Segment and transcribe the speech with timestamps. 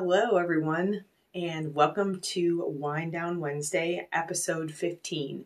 [0.00, 5.44] Hello, everyone, and welcome to Wind Down Wednesday, episode 15.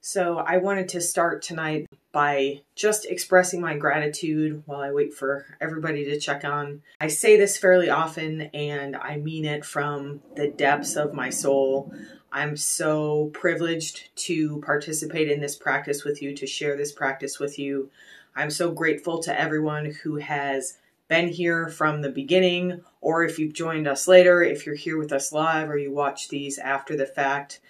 [0.00, 5.44] So, I wanted to start tonight by just expressing my gratitude while I wait for
[5.60, 6.80] everybody to check on.
[6.98, 11.92] I say this fairly often, and I mean it from the depths of my soul.
[12.32, 17.58] I'm so privileged to participate in this practice with you, to share this practice with
[17.58, 17.90] you.
[18.34, 23.54] I'm so grateful to everyone who has been here from the beginning, or if you've
[23.54, 27.06] joined us later, if you're here with us live or you watch these after the
[27.06, 27.60] fact.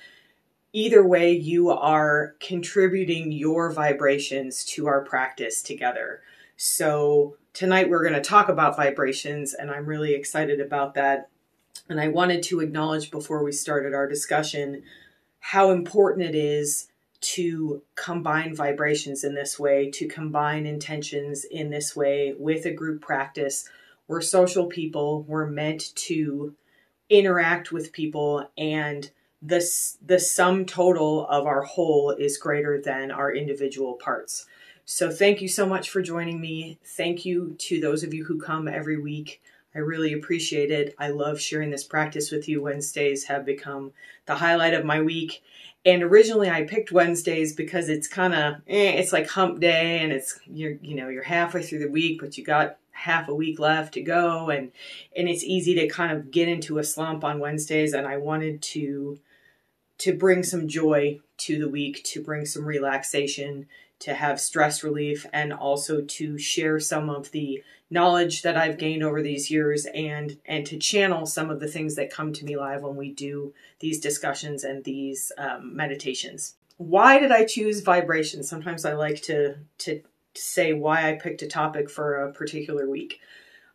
[0.73, 6.21] Either way, you are contributing your vibrations to our practice together.
[6.57, 11.31] So, tonight we're going to talk about vibrations, and I'm really excited about that.
[11.89, 14.83] And I wanted to acknowledge before we started our discussion
[15.41, 16.89] how important it is
[17.21, 23.01] to combine vibrations in this way, to combine intentions in this way with a group
[23.01, 23.69] practice.
[24.07, 26.55] We're social people, we're meant to
[27.11, 29.65] interact with people and the,
[30.05, 34.47] the sum total of our whole is greater than our individual parts.
[34.85, 36.79] So thank you so much for joining me.
[36.83, 39.43] Thank you to those of you who come every week.
[39.79, 40.97] I really appreciate it.
[40.99, 42.61] I love sharing this practice with you.
[42.61, 43.93] Wednesdays have become
[44.27, 45.41] the highlight of my week.
[45.87, 50.11] And originally I picked Wednesdays because it's kind of, eh, it's like hump day and
[50.11, 53.61] it's, you're, you know, you're halfway through the week, but you got half a week
[53.61, 54.51] left to go.
[54.51, 54.73] And,
[55.17, 57.93] and it's easy to kind of get into a slump on Wednesdays.
[57.93, 59.21] And I wanted to,
[59.99, 63.69] to bring some joy to the week, to bring some relaxation,
[64.01, 69.03] to have stress relief, and also to share some of the knowledge that I've gained
[69.03, 72.57] over these years and and to channel some of the things that come to me
[72.57, 76.55] live when we do these discussions and these um, meditations.
[76.77, 78.43] Why did I choose vibration?
[78.43, 80.03] Sometimes I like to to
[80.35, 83.21] say why I picked a topic for a particular week.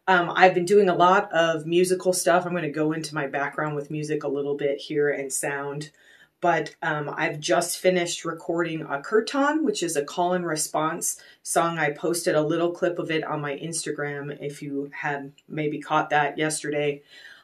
[0.08, 2.46] Um, I've been doing a lot of musical stuff.
[2.46, 5.92] I'm going to go into my background with music a little bit here and sound
[6.44, 11.80] but um, I've just finished recording a kirtan, which is a call and response song.
[11.80, 16.10] I posted a little clip of it on my Instagram if you had maybe caught
[16.10, 17.02] that yesterday.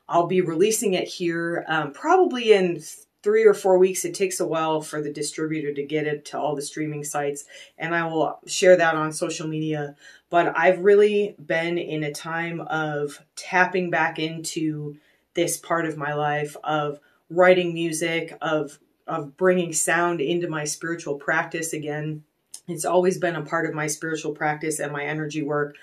[0.09, 2.83] I'll be releasing it here um, probably in
[3.23, 4.03] three or four weeks.
[4.03, 7.45] It takes a while for the distributor to get it to all the streaming sites,
[7.77, 9.95] and I will share that on social media.
[10.29, 14.97] But I've really been in a time of tapping back into
[15.35, 16.99] this part of my life of
[17.29, 18.77] writing music, of
[19.09, 22.23] of bringing sound into my spiritual practice again.
[22.67, 25.75] It's always been a part of my spiritual practice and my energy work,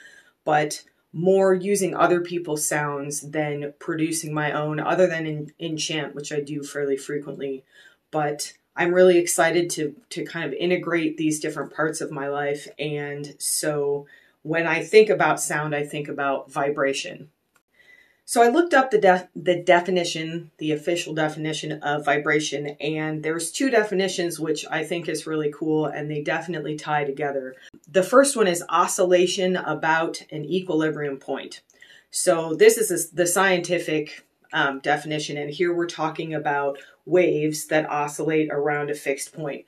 [0.44, 0.82] but
[1.12, 6.32] more using other people's sounds than producing my own, other than in, in chant, which
[6.32, 7.64] I do fairly frequently.
[8.10, 12.68] But I'm really excited to to kind of integrate these different parts of my life.
[12.78, 14.06] And so
[14.42, 17.30] when I think about sound, I think about vibration.
[18.28, 23.70] So I looked up the the definition, the official definition of vibration, and there's two
[23.70, 27.54] definitions which I think is really cool, and they definitely tie together.
[27.88, 31.62] The first one is oscillation about an equilibrium point.
[32.10, 38.48] So this is the scientific um, definition, and here we're talking about waves that oscillate
[38.50, 39.66] around a fixed point.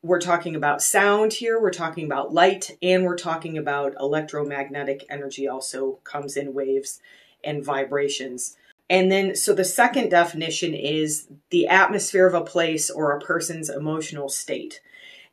[0.00, 5.48] We're talking about sound here, we're talking about light, and we're talking about electromagnetic energy
[5.48, 7.00] also comes in waves
[7.44, 8.56] and vibrations.
[8.88, 13.70] And then, so the second definition is the atmosphere of a place or a person's
[13.70, 14.80] emotional state.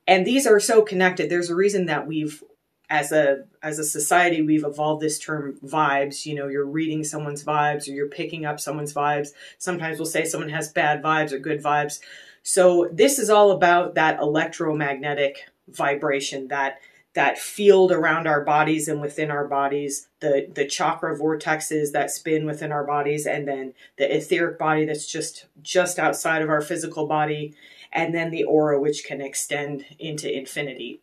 [0.07, 1.29] And these are so connected.
[1.29, 2.43] There's a reason that we've,
[2.89, 6.25] as a as a society, we've evolved this term vibes.
[6.25, 9.29] You know, you're reading someone's vibes or you're picking up someone's vibes.
[9.57, 11.99] Sometimes we'll say someone has bad vibes or good vibes.
[12.43, 16.79] So this is all about that electromagnetic vibration, that
[17.17, 22.45] that field around our bodies and within our bodies, the the chakra vortexes that spin
[22.45, 27.07] within our bodies, and then the etheric body that's just just outside of our physical
[27.07, 27.55] body,
[27.91, 31.01] and then the aura which can extend into infinity.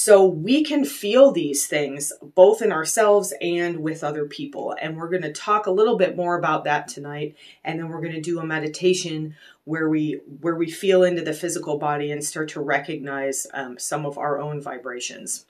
[0.00, 4.76] So we can feel these things both in ourselves and with other people.
[4.80, 7.34] And we're going to talk a little bit more about that tonight.
[7.64, 9.34] And then we're going to do a meditation
[9.64, 14.06] where we where we feel into the physical body and start to recognize um, some
[14.06, 15.46] of our own vibrations.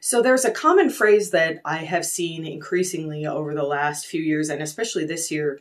[0.00, 4.48] So there's a common phrase that I have seen increasingly over the last few years,
[4.48, 5.60] and especially this year,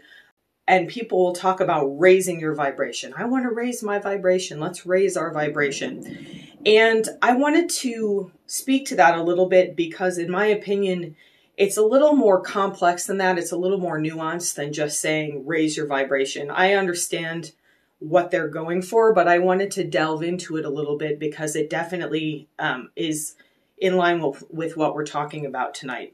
[0.70, 3.14] and people will talk about raising your vibration.
[3.18, 4.62] I want to raise my vibration.
[4.62, 6.47] Let's raise our vibration.
[6.66, 11.16] And I wanted to speak to that a little bit because, in my opinion,
[11.56, 13.38] it's a little more complex than that.
[13.38, 16.52] It's a little more nuanced than just saying raise your vibration.
[16.52, 17.52] I understand
[18.00, 21.56] what they're going for, but I wanted to delve into it a little bit because
[21.56, 23.36] it definitely um, is
[23.78, 26.14] in line with, with what we're talking about tonight.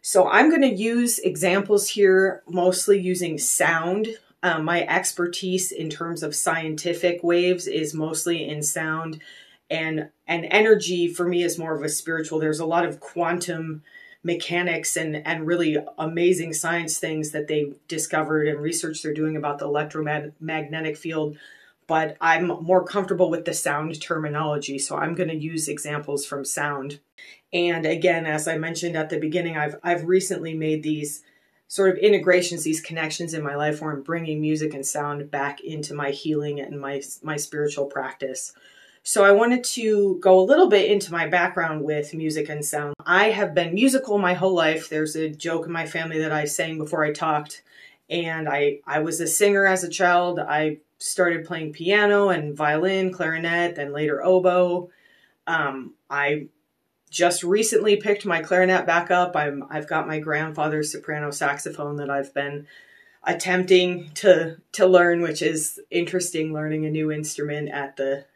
[0.00, 4.08] So I'm going to use examples here, mostly using sound.
[4.42, 9.20] Um, my expertise in terms of scientific waves is mostly in sound
[9.70, 13.82] and and energy for me is more of a spiritual there's a lot of quantum
[14.22, 19.58] mechanics and and really amazing science things that they discovered and research they're doing about
[19.58, 21.36] the electromagnetic field
[21.86, 26.44] but i'm more comfortable with the sound terminology so i'm going to use examples from
[26.44, 26.98] sound
[27.52, 31.22] and again, as I mentioned at the beginning, I've I've recently made these
[31.66, 35.60] sort of integrations, these connections in my life where I'm bringing music and sound back
[35.60, 38.52] into my healing and my my spiritual practice.
[39.08, 42.94] So I wanted to go a little bit into my background with music and sound.
[43.06, 44.90] I have been musical my whole life.
[44.90, 47.62] There's a joke in my family that I sang before I talked,
[48.10, 50.38] and I I was a singer as a child.
[50.38, 54.90] I started playing piano and violin, clarinet, then later oboe.
[55.46, 56.48] Um, I
[57.08, 59.34] just recently picked my clarinet back up.
[59.34, 62.66] I'm I've got my grandfather's soprano saxophone that I've been
[63.24, 68.26] attempting to to learn, which is interesting learning a new instrument at the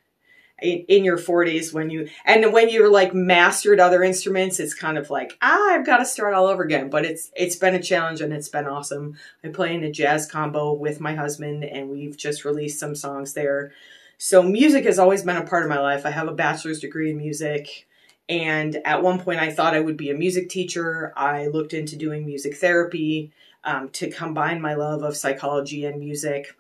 [0.63, 4.97] in, in your 40s when you and when you're like mastered other instruments it's kind
[4.97, 7.83] of like ah I've got to start all over again but it's it's been a
[7.83, 11.91] challenge and it's been awesome I play in a jazz combo with my husband and
[11.91, 13.73] we've just released some songs there
[14.19, 17.11] so music has always been a part of my life I have a bachelor's degree
[17.11, 17.87] in music
[18.29, 21.13] and at one point, I thought I would be a music teacher.
[21.17, 23.33] I looked into doing music therapy
[23.65, 26.57] um, to combine my love of psychology and music.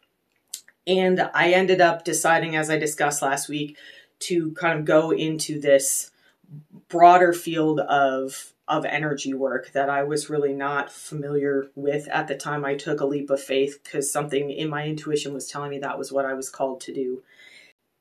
[0.87, 3.77] And I ended up deciding, as I discussed last week,
[4.21, 6.11] to kind of go into this
[6.89, 12.37] broader field of of energy work that I was really not familiar with at the
[12.37, 15.79] time I took a leap of faith because something in my intuition was telling me
[15.81, 17.23] that was what I was called to do.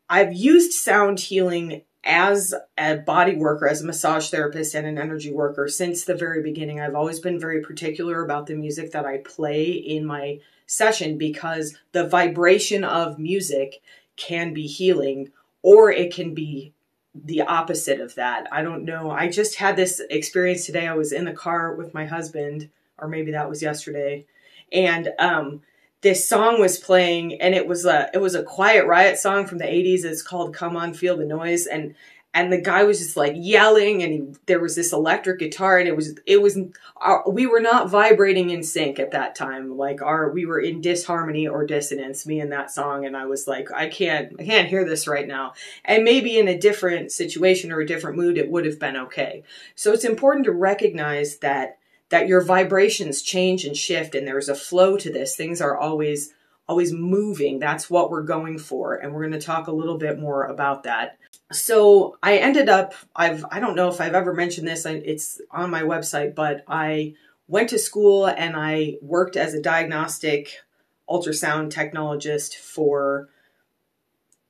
[0.07, 5.31] I've used sound healing as a body worker, as a massage therapist and an energy
[5.31, 6.79] worker since the very beginning.
[6.79, 10.39] I've always been very particular about the music that I play in my
[10.71, 13.81] session because the vibration of music
[14.15, 15.29] can be healing
[15.61, 16.73] or it can be
[17.13, 18.47] the opposite of that.
[18.53, 19.11] I don't know.
[19.11, 20.87] I just had this experience today.
[20.87, 24.25] I was in the car with my husband, or maybe that was yesterday,
[24.71, 25.61] and um,
[25.99, 29.59] this song was playing and it was a it was a quiet riot song from
[29.59, 31.93] the 80s it's called come on feel the noise and
[32.33, 35.87] and the guy was just like yelling and he, there was this electric guitar and
[35.87, 36.57] it was it was
[36.97, 40.81] our, we were not vibrating in sync at that time like our we were in
[40.81, 44.69] disharmony or dissonance me and that song and i was like i can't i can't
[44.69, 48.49] hear this right now and maybe in a different situation or a different mood it
[48.49, 49.43] would have been okay
[49.75, 51.77] so it's important to recognize that
[52.11, 55.35] that your vibrations change and shift and there's a flow to this.
[55.35, 56.33] Things are always
[56.67, 57.59] always moving.
[57.59, 60.83] That's what we're going for and we're going to talk a little bit more about
[60.83, 61.17] that.
[61.51, 64.85] So, I ended up I've I don't know if I've ever mentioned this.
[64.85, 67.13] It's on my website, but I
[67.47, 70.61] went to school and I worked as a diagnostic
[71.09, 73.27] ultrasound technologist for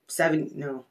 [0.06, 0.84] 7 no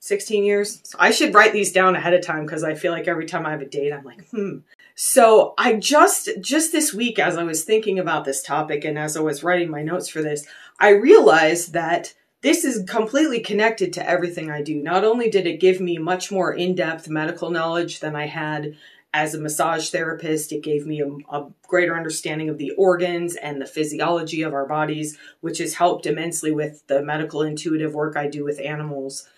[0.00, 0.80] 16 years.
[0.84, 3.44] So I should write these down ahead of time because I feel like every time
[3.44, 4.58] I have a date, I'm like, hmm.
[4.94, 9.16] So I just, just this week, as I was thinking about this topic and as
[9.16, 10.46] I was writing my notes for this,
[10.78, 14.80] I realized that this is completely connected to everything I do.
[14.80, 18.76] Not only did it give me much more in depth medical knowledge than I had
[19.12, 23.60] as a massage therapist, it gave me a, a, greater understanding of the organs and
[23.60, 28.26] the physiology of our bodies, which has helped immensely with the medical intuitive work I
[28.26, 29.28] do with animals.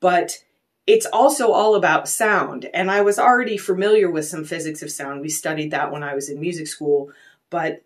[0.00, 0.42] But
[0.86, 2.68] it's also all about sound.
[2.72, 5.20] And I was already familiar with some physics of sound.
[5.20, 7.12] We studied that when I was in music school.
[7.50, 7.82] But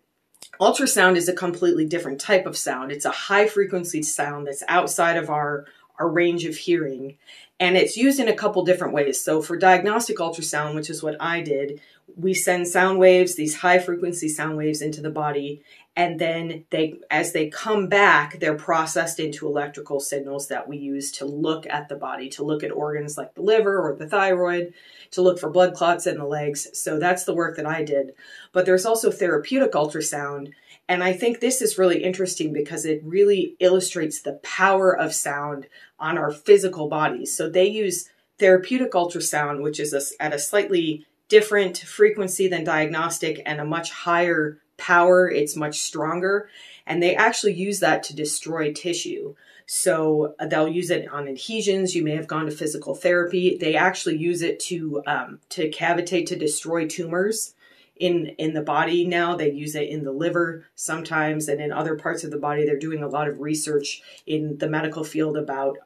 [0.59, 2.91] ultrasound is a completely different type of sound.
[2.91, 5.65] It's a high frequency sound that's outside of our,
[5.97, 7.17] our range of hearing.
[7.59, 9.21] And it's used in a couple different ways.
[9.21, 11.79] So for diagnostic ultrasound, which is what I did,
[12.17, 15.61] we send sound waves, these high frequency sound waves into the body,
[15.95, 21.11] and then they as they come back they're processed into electrical signals that we use
[21.11, 24.73] to look at the body to look at organs like the liver or the thyroid
[25.11, 26.67] to look for blood clots in the legs.
[26.73, 28.13] So that's the work that i did.
[28.51, 30.51] But there's also therapeutic ultrasound.
[30.87, 35.67] And i think this is really interesting because it really illustrates the power of sound
[35.99, 37.35] on our physical bodies.
[37.35, 43.41] So they use therapeutic ultrasound which is a, at a slightly different frequency than diagnostic
[43.45, 46.49] and a much higher power, it's much stronger.
[46.85, 49.35] And they actually use that to destroy tissue.
[49.65, 51.95] So uh, they'll use it on adhesions.
[51.95, 53.57] You may have gone to physical therapy.
[53.57, 57.53] They actually use it to um, to cavitate to destroy tumors
[57.95, 59.05] in in the body.
[59.05, 62.65] Now they use it in the liver sometimes, and in other parts of the body.
[62.65, 65.77] They're doing a lot of research in the medical field about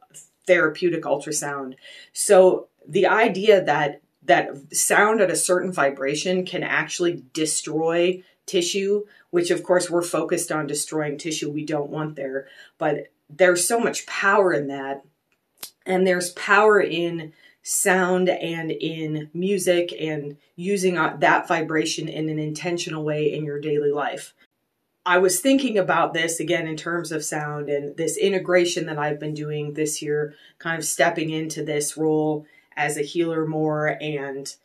[0.47, 1.75] therapeutic ultrasound.
[2.13, 9.51] So the idea that that sound at a certain vibration can actually destroy tissue, which
[9.51, 12.47] of course we're focused on destroying tissue we don't want there.
[12.77, 15.03] But there's so much power in that.
[15.85, 22.37] And there's power in sound and in music and using uh, that vibration in an
[22.37, 24.33] intentional way in your daily life.
[25.03, 29.19] I was thinking about this again in terms of sound and this integration that I've
[29.19, 34.55] been doing this year, kind of stepping into this role as a healer more and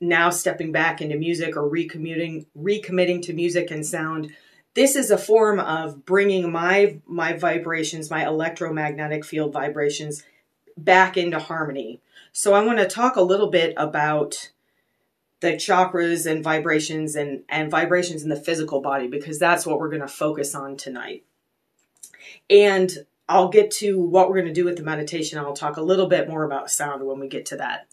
[0.00, 4.32] now stepping back into music or recommuting recommitting to music and sound
[4.74, 10.22] this is a form of bringing my my vibrations my electromagnetic field vibrations
[10.76, 12.00] back into harmony
[12.32, 14.50] so i want to talk a little bit about
[15.40, 19.90] the chakras and vibrations and and vibrations in the physical body because that's what we're
[19.90, 21.24] going to focus on tonight
[22.48, 25.38] and I'll get to what we're going to do with the meditation.
[25.38, 27.86] I'll talk a little bit more about sound when we get to that.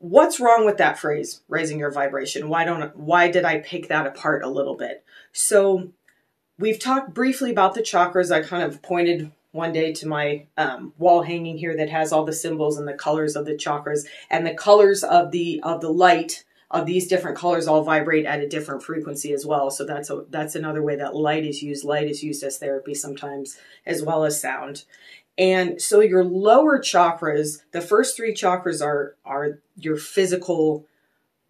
[0.00, 2.48] What's wrong with that phrase, raising your vibration?
[2.48, 5.04] Why don't why did I pick that apart a little bit?
[5.32, 5.90] So,
[6.58, 8.30] we've talked briefly about the chakras.
[8.30, 12.24] I kind of pointed one day to my um, wall hanging here that has all
[12.24, 15.90] the symbols and the colors of the chakras and the colors of the of the
[15.90, 19.70] light of these different colors all vibrate at a different frequency as well.
[19.70, 21.84] So that's a that's another way that light is used.
[21.84, 24.84] Light is used as therapy sometimes as well as sound.
[25.38, 30.84] And so your lower chakras, the first three chakras are are your physical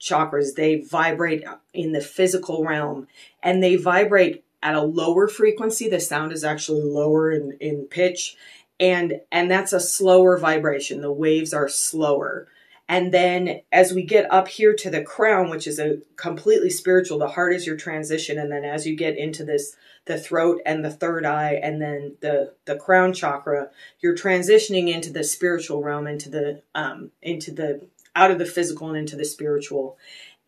[0.00, 0.54] chakras.
[0.54, 3.09] They vibrate in the physical realm
[3.42, 5.88] and they vibrate at a lower frequency.
[5.88, 8.37] The sound is actually lower in, in pitch
[8.78, 11.00] and and that's a slower vibration.
[11.00, 12.47] The waves are slower.
[12.90, 17.18] And then as we get up here to the crown, which is a completely spiritual,
[17.18, 18.38] the heart is your transition.
[18.38, 19.76] And then as you get into this,
[20.09, 25.12] the throat and the third eye, and then the, the crown chakra, you're transitioning into
[25.12, 27.87] the spiritual realm, into the, um, into the,
[28.17, 29.97] out of the physical and into the spiritual.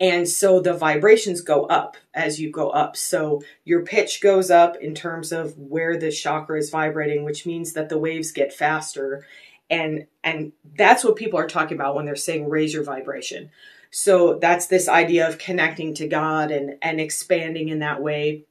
[0.01, 2.97] And so the vibrations go up as you go up.
[2.97, 7.75] So your pitch goes up in terms of where the chakra is vibrating, which means
[7.75, 9.25] that the waves get faster
[9.71, 13.51] and and that's what people are talking about when they're saying raise your vibration
[13.91, 18.45] so that's this idea of connecting to god and and expanding in that way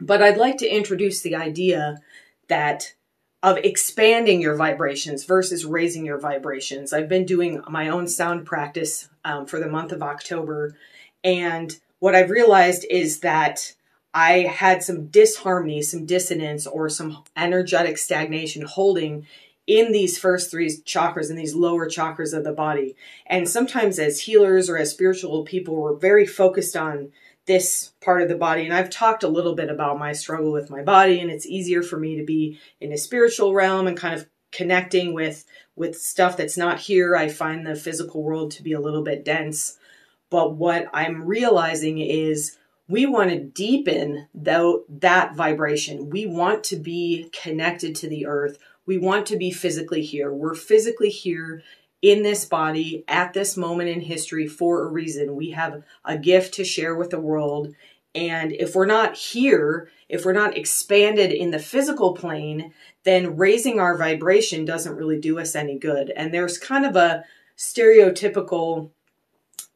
[0.00, 1.98] but i'd like to introduce the idea
[2.48, 2.94] that
[3.42, 9.08] of expanding your vibrations versus raising your vibrations i've been doing my own sound practice
[9.24, 10.74] um, for the month of october
[11.22, 13.74] and what i've realized is that
[14.14, 19.26] I had some disharmony, some dissonance, or some energetic stagnation holding
[19.66, 22.96] in these first three chakras, in these lower chakras of the body.
[23.26, 27.12] And sometimes, as healers or as spiritual people, we're very focused on
[27.48, 28.64] this part of the body.
[28.64, 31.82] And I've talked a little bit about my struggle with my body, and it's easier
[31.82, 36.36] for me to be in a spiritual realm and kind of connecting with with stuff
[36.36, 37.16] that's not here.
[37.16, 39.78] I find the physical world to be a little bit dense.
[40.30, 46.10] But what I'm realizing is we want to deepen though that vibration.
[46.10, 48.58] We want to be connected to the earth.
[48.86, 50.32] We want to be physically here.
[50.32, 51.62] We're physically here
[52.00, 55.34] in this body at this moment in history for a reason.
[55.36, 57.74] We have a gift to share with the world.
[58.14, 62.72] And if we're not here, if we're not expanded in the physical plane,
[63.04, 66.10] then raising our vibration doesn't really do us any good.
[66.16, 67.24] And there's kind of a
[67.56, 68.90] stereotypical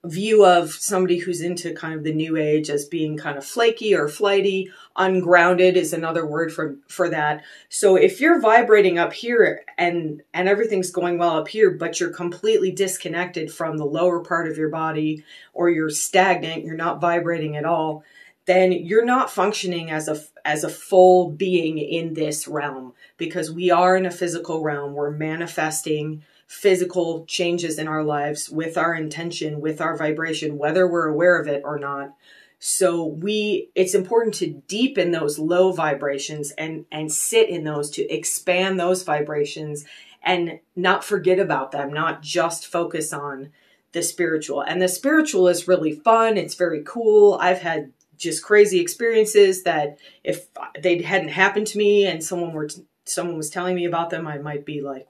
[0.05, 3.95] view of somebody who's into kind of the new age as being kind of flaky
[3.95, 4.71] or flighty.
[4.97, 7.45] Ungrounded is another word for for that.
[7.69, 12.11] So if you're vibrating up here and and everything's going well up here but you're
[12.11, 17.57] completely disconnected from the lower part of your body or you're stagnant you're not vibrating
[17.57, 18.05] at all
[18.47, 23.71] then you're not functioning as a as a full being in this realm because we
[23.71, 24.95] are in a physical realm.
[24.95, 31.09] We're manifesting physical changes in our lives with our intention, with our vibration, whether we're
[31.09, 32.15] aware of it or not.
[32.59, 38.07] So we it's important to deepen those low vibrations and and sit in those to
[38.15, 39.87] expand those vibrations
[40.23, 43.51] and not forget about them, not just focus on
[43.93, 44.61] the spiritual.
[44.61, 47.39] And the spiritual is really fun, it's very cool.
[47.41, 52.69] I've had just crazy experiences that if they hadn't happened to me and someone were
[52.69, 55.09] t- someone was telling me about them, I might be like,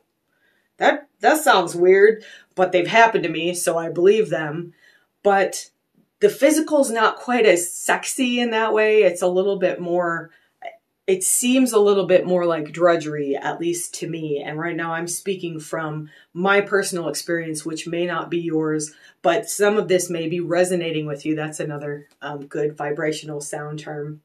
[0.82, 2.24] that that sounds weird,
[2.54, 4.74] but they've happened to me, so I believe them.
[5.22, 5.70] But
[6.20, 9.02] the physical's not quite as sexy in that way.
[9.02, 10.30] It's a little bit more
[11.06, 14.40] it seems a little bit more like drudgery, at least to me.
[14.40, 19.48] And right now I'm speaking from my personal experience, which may not be yours, but
[19.48, 21.34] some of this may be resonating with you.
[21.34, 24.22] That's another um, good vibrational sound term.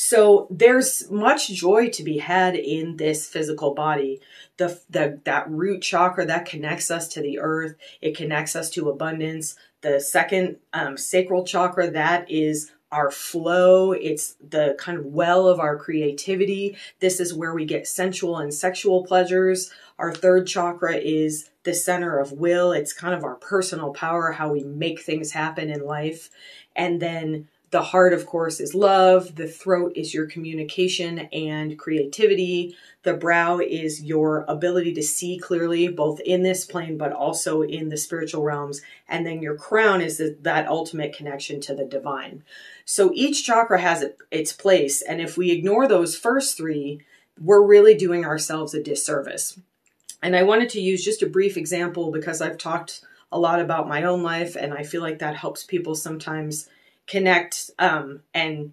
[0.00, 4.20] So there's much joy to be had in this physical body.
[4.56, 8.90] The, the that root chakra that connects us to the earth, it connects us to
[8.90, 9.56] abundance.
[9.80, 13.90] The second um, sacral chakra that is our flow.
[13.90, 16.76] It's the kind of well of our creativity.
[17.00, 19.72] This is where we get sensual and sexual pleasures.
[19.98, 22.70] Our third chakra is the center of will.
[22.70, 26.30] It's kind of our personal power, how we make things happen in life.
[26.76, 29.34] And then the heart, of course, is love.
[29.36, 32.74] The throat is your communication and creativity.
[33.02, 37.90] The brow is your ability to see clearly, both in this plane, but also in
[37.90, 38.80] the spiritual realms.
[39.08, 42.42] And then your crown is that ultimate connection to the divine.
[42.84, 45.02] So each chakra has its place.
[45.02, 47.02] And if we ignore those first three,
[47.38, 49.60] we're really doing ourselves a disservice.
[50.22, 53.88] And I wanted to use just a brief example because I've talked a lot about
[53.88, 56.66] my own life, and I feel like that helps people sometimes
[57.08, 58.72] connect um, and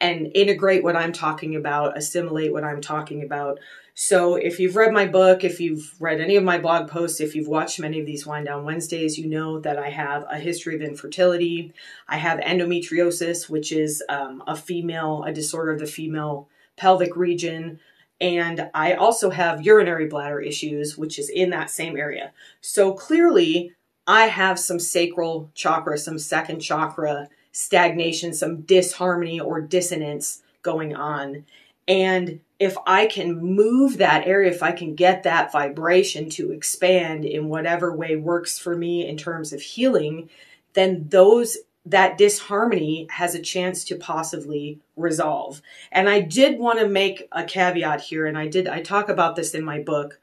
[0.00, 3.58] and integrate what I'm talking about, assimilate what I'm talking about.
[3.94, 7.36] So if you've read my book, if you've read any of my blog posts, if
[7.36, 10.74] you've watched many of these Wind Down Wednesdays, you know that I have a history
[10.74, 11.72] of infertility.
[12.08, 17.78] I have endometriosis, which is um, a female, a disorder of the female pelvic region.
[18.20, 22.32] And I also have urinary bladder issues, which is in that same area.
[22.60, 23.72] So clearly,
[24.06, 31.46] I have some sacral chakra, some second chakra stagnation, some disharmony or dissonance going on.
[31.86, 37.24] And if I can move that area, if I can get that vibration to expand
[37.24, 40.28] in whatever way works for me in terms of healing,
[40.72, 41.56] then those
[41.86, 45.62] that disharmony has a chance to possibly resolve.
[45.92, 49.36] And I did want to make a caveat here, and I did I talk about
[49.36, 50.18] this in my book.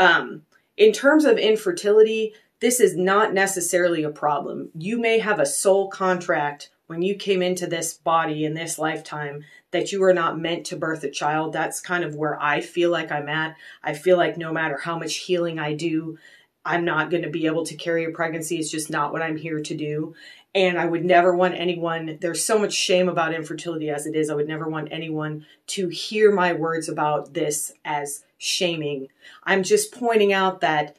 [0.00, 0.42] Um,
[0.76, 4.70] in terms of infertility, this is not necessarily a problem.
[4.72, 9.44] You may have a soul contract when you came into this body in this lifetime
[9.72, 11.52] that you are not meant to birth a child.
[11.52, 13.56] That's kind of where I feel like I'm at.
[13.82, 16.18] I feel like no matter how much healing I do,
[16.64, 18.58] I'm not going to be able to carry a pregnancy.
[18.58, 20.14] It's just not what I'm here to do.
[20.54, 24.30] And I would never want anyone, there's so much shame about infertility as it is.
[24.30, 29.08] I would never want anyone to hear my words about this as shaming.
[29.42, 30.96] I'm just pointing out that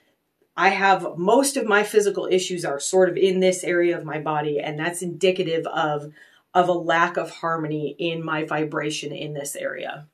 [0.55, 4.19] I have most of my physical issues are sort of in this area of my
[4.19, 6.11] body, and that's indicative of,
[6.53, 10.07] of a lack of harmony in my vibration in this area.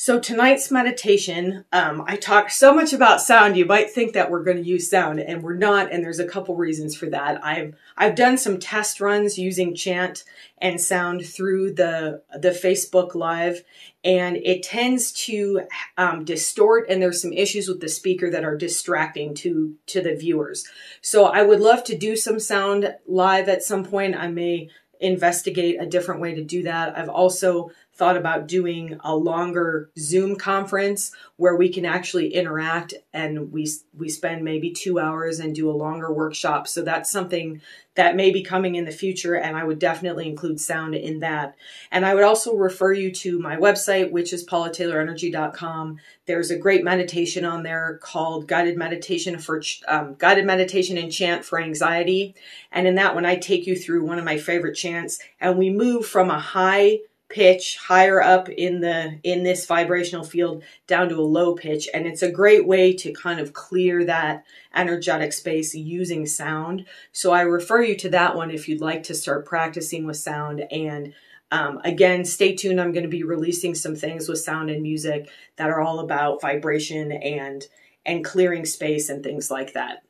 [0.00, 3.56] So tonight's meditation, um, I talk so much about sound.
[3.56, 5.90] You might think that we're going to use sound, and we're not.
[5.90, 7.44] And there's a couple reasons for that.
[7.44, 10.22] I've I've done some test runs using chant
[10.58, 13.64] and sound through the the Facebook Live,
[14.04, 15.62] and it tends to
[15.96, 16.86] um, distort.
[16.88, 20.64] And there's some issues with the speaker that are distracting to to the viewers.
[21.02, 24.14] So I would love to do some sound live at some point.
[24.14, 26.96] I may investigate a different way to do that.
[26.96, 33.50] I've also thought about doing a longer Zoom conference where we can actually interact and
[33.52, 36.68] we we spend maybe 2 hours and do a longer workshop.
[36.68, 37.60] So that's something
[37.96, 41.56] that may be coming in the future and I would definitely include sound in that.
[41.90, 45.98] And I would also refer you to my website which is paulataylorenergy.com.
[46.26, 51.44] There's a great meditation on there called Guided Meditation for um, Guided Meditation and Chant
[51.44, 52.36] for Anxiety.
[52.70, 55.68] And in that one I take you through one of my favorite chants and we
[55.68, 61.16] move from a high pitch higher up in the in this vibrational field down to
[61.16, 61.88] a low pitch.
[61.92, 66.86] And it's a great way to kind of clear that energetic space using sound.
[67.12, 70.64] So i refer you to that one if you'd like to start practicing with sound.
[70.72, 71.12] And
[71.50, 72.80] um, again stay tuned.
[72.80, 76.40] I'm going to be releasing some things with sound and music that are all about
[76.40, 77.66] vibration and
[78.06, 80.02] and clearing space and things like that.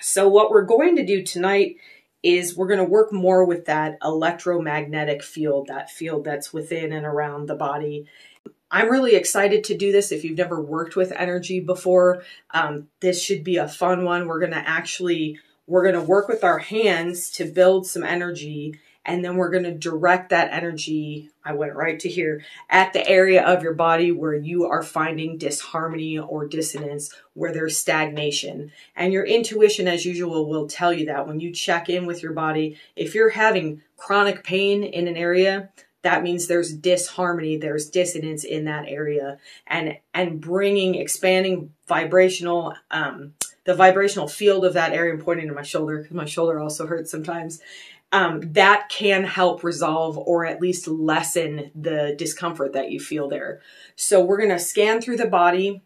[0.00, 1.76] So what we're going to do tonight
[2.26, 7.06] is we're going to work more with that electromagnetic field, that field that's within and
[7.06, 8.06] around the body.
[8.68, 10.10] I'm really excited to do this.
[10.10, 14.26] If you've never worked with energy before, um, this should be a fun one.
[14.26, 18.80] We're going to actually, we're going to work with our hands to build some energy
[19.06, 23.08] and then we're going to direct that energy i went right to here at the
[23.08, 28.72] area of your body where you are finding disharmony or dissonance where there's stagnation.
[28.96, 31.26] And your intuition as usual will tell you that.
[31.26, 35.70] When you check in with your body if you're having chronic pain in an area
[36.02, 39.38] that means there's disharmony there's dissonance in that area.
[39.66, 45.54] And and bringing expanding vibrational um the vibrational field of that area and pointing to
[45.54, 47.60] my shoulder because my shoulder also hurts sometimes
[48.16, 53.60] um, that can help resolve or at least lessen the discomfort that you feel there.
[53.94, 55.82] So we're going to scan through the body.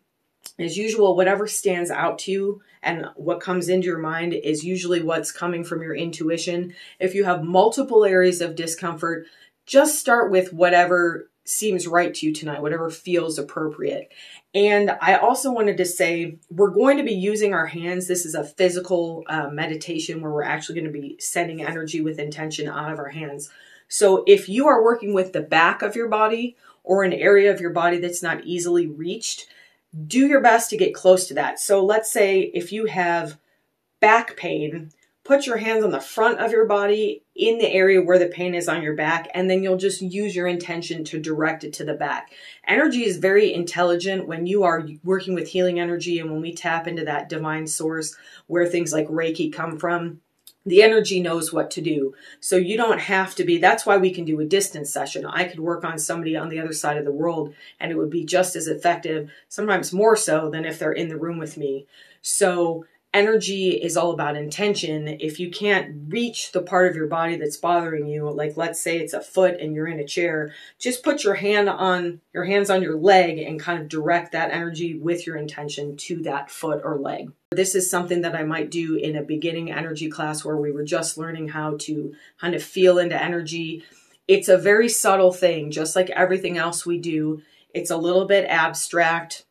[0.56, 5.02] As usual, whatever stands out to you and what comes into your mind is usually
[5.02, 6.72] what's coming from your intuition.
[7.00, 9.26] If you have multiple areas of discomfort,
[9.66, 14.12] just start with whatever seems right to you tonight, whatever feels appropriate.
[14.54, 18.08] And I also wanted to say we're going to be using our hands.
[18.08, 22.18] This is a physical uh, meditation where we're actually going to be sending energy with
[22.18, 23.50] intention out of our hands.
[23.86, 27.60] So if you are working with the back of your body or an area of
[27.60, 29.46] your body that's not easily reached,
[30.06, 31.60] do your best to get close to that.
[31.60, 33.38] So let's say if you have
[34.00, 34.90] back pain,
[35.24, 38.54] put your hands on the front of your body in the area where the pain
[38.54, 41.84] is on your back, and then you'll just use your intention to direct it to
[41.84, 42.32] the back.
[42.68, 46.86] Energy is very intelligent when you are working with healing energy and when we tap
[46.86, 48.14] into that divine source
[48.46, 50.20] where things like Reiki come from
[50.66, 52.14] the energy knows what to do.
[52.38, 55.24] So you don't have to be, that's why we can do a distance session.
[55.24, 58.10] I could work on somebody on the other side of the world and it would
[58.10, 61.86] be just as effective, sometimes more so than if they're in the room with me.
[62.20, 65.08] So energy is all about intention.
[65.08, 68.98] If you can't reach the part of your body that's bothering you, like let's say
[68.98, 72.70] it's a foot and you're in a chair, just put your hand on your hands
[72.70, 76.82] on your leg and kind of direct that energy with your intention to that foot
[76.84, 77.32] or leg.
[77.50, 80.84] This is something that I might do in a beginning energy class where we were
[80.84, 83.84] just learning how to kind of feel into energy.
[84.28, 87.42] It's a very subtle thing, just like everything else we do.
[87.74, 89.44] It's a little bit abstract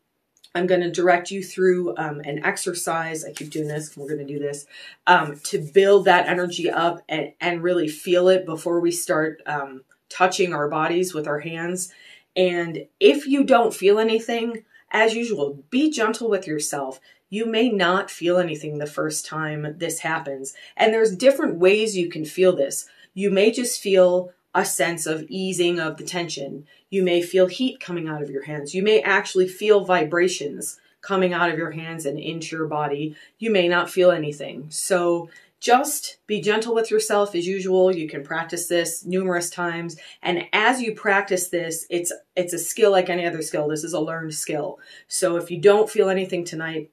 [0.55, 3.23] I'm going to direct you through um, an exercise.
[3.23, 3.95] I keep doing this.
[3.95, 4.65] We're going to do this
[5.05, 9.83] um, to build that energy up and, and really feel it before we start um,
[10.09, 11.93] touching our bodies with our hands.
[12.35, 16.99] And if you don't feel anything, as usual, be gentle with yourself.
[17.29, 20.55] You may not feel anything the first time this happens.
[20.75, 22.87] And there's different ways you can feel this.
[23.13, 26.65] You may just feel a sense of easing of the tension.
[26.89, 28.73] You may feel heat coming out of your hands.
[28.73, 33.15] You may actually feel vibrations coming out of your hands and into your body.
[33.37, 34.67] You may not feel anything.
[34.69, 37.93] So just be gentle with yourself as usual.
[37.93, 39.97] You can practice this numerous times.
[40.21, 43.67] And as you practice this, it's it's a skill like any other skill.
[43.67, 44.79] This is a learned skill.
[45.07, 46.89] So if you don't feel anything tonight,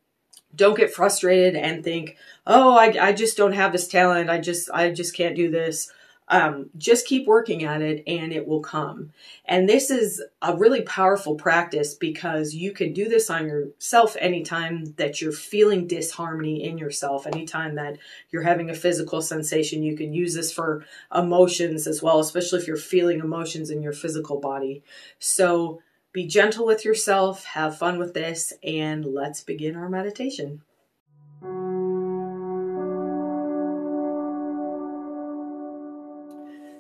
[0.54, 4.30] don't get frustrated and think, "Oh, I, I just don't have this talent.
[4.30, 5.92] I just I just can't do this."
[6.28, 9.12] Um, just keep working at it and it will come.
[9.44, 14.94] And this is a really powerful practice because you can do this on yourself anytime
[14.96, 17.98] that you're feeling disharmony in yourself, anytime that
[18.30, 19.82] you're having a physical sensation.
[19.82, 20.84] You can use this for
[21.14, 24.82] emotions as well, especially if you're feeling emotions in your physical body.
[25.20, 25.80] So
[26.12, 30.62] be gentle with yourself, have fun with this, and let's begin our meditation.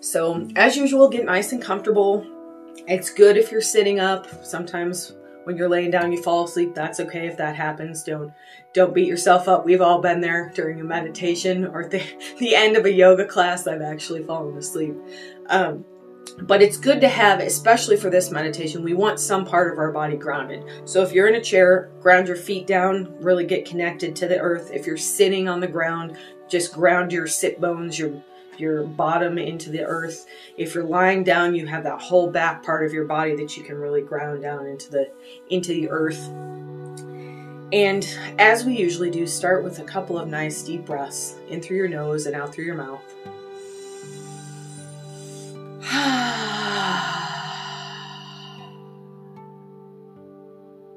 [0.06, 2.24] So as usual, get nice and comfortable.
[2.86, 4.28] It's good if you're sitting up.
[4.44, 6.76] Sometimes when you're laying down, you fall asleep.
[6.76, 8.04] That's okay if that happens.
[8.04, 8.32] Don't
[8.72, 9.64] don't beat yourself up.
[9.64, 12.04] We've all been there during a meditation or the,
[12.38, 13.66] the end of a yoga class.
[13.66, 14.94] I've actually fallen asleep.
[15.48, 15.84] Um,
[16.42, 19.90] but it's good to have, especially for this meditation, we want some part of our
[19.90, 20.62] body grounded.
[20.84, 24.38] So if you're in a chair, ground your feet down, really get connected to the
[24.38, 24.70] earth.
[24.72, 26.16] If you're sitting on the ground,
[26.48, 28.22] just ground your sit bones, your
[28.60, 30.26] your bottom into the earth.
[30.56, 33.62] If you're lying down, you have that whole back part of your body that you
[33.62, 35.10] can really ground down into the
[35.48, 36.28] into the earth.
[37.72, 38.06] And
[38.38, 41.88] as we usually do, start with a couple of nice deep breaths in through your
[41.88, 43.02] nose and out through your mouth.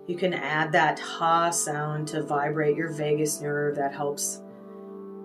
[0.10, 4.42] You can add that ha sound to vibrate your vagus nerve that helps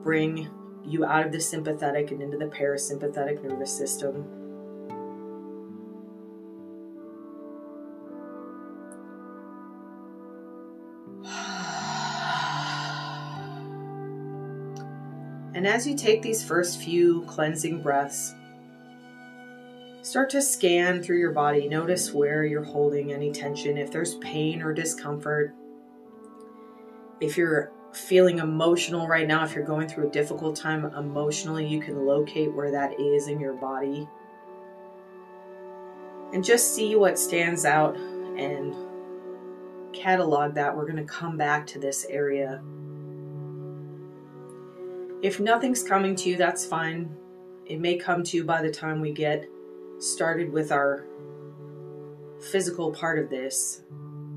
[0.02, 0.50] bring
[0.86, 4.26] you out of the sympathetic and into the parasympathetic nervous system.
[15.56, 18.34] And as you take these first few cleansing breaths,
[20.02, 21.68] start to scan through your body.
[21.68, 25.54] Notice where you're holding any tension, if there's pain or discomfort.
[27.20, 31.80] If you're feeling emotional right now, if you're going through a difficult time emotionally, you
[31.80, 34.08] can locate where that is in your body.
[36.32, 38.74] And just see what stands out and
[39.92, 40.76] catalog that.
[40.76, 42.60] We're going to come back to this area.
[45.22, 47.16] If nothing's coming to you, that's fine.
[47.64, 49.48] It may come to you by the time we get
[49.98, 51.06] started with our
[52.50, 53.82] physical part of this.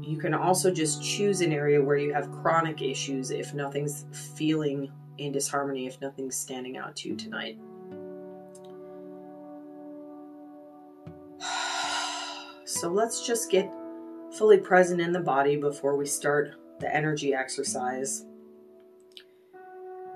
[0.08, 4.06] You can also just choose an area where you have chronic issues if nothing's
[4.38, 7.60] feeling in disharmony, if nothing's standing out to you tonight.
[12.65, 13.74] So let's just get
[14.38, 18.26] fully present in the body before we start the energy exercise.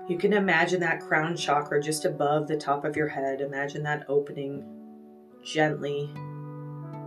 [0.07, 3.41] You can imagine that crown chakra just above the top of your head.
[3.41, 4.63] Imagine that opening
[5.43, 6.13] gently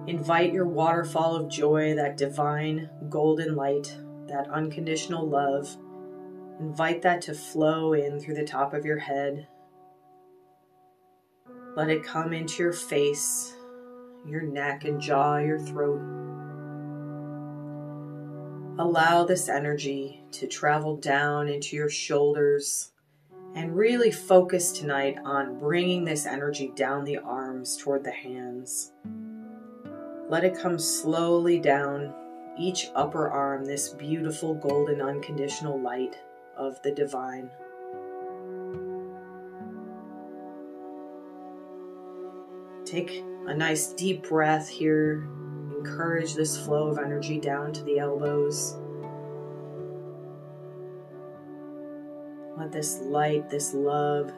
[0.07, 3.97] Invite your waterfall of joy, that divine golden light,
[4.29, 5.75] that unconditional love.
[6.61, 9.49] Invite that to flow in through the top of your head.
[11.75, 13.57] Let it come into your face,
[14.27, 16.01] your neck and jaw, your throat.
[18.79, 22.93] Allow this energy to travel down into your shoulders
[23.55, 28.93] and really focus tonight on bringing this energy down the arms toward the hands.
[30.29, 32.15] Let it come slowly down
[32.57, 36.17] each upper arm, this beautiful golden unconditional light
[36.57, 37.51] of the divine.
[42.87, 45.29] Take a nice deep breath here.
[45.77, 48.77] Encourage this flow of energy down to the elbows.
[52.57, 54.33] Let this light, this love,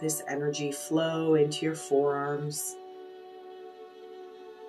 [0.00, 2.76] this energy flow into your forearms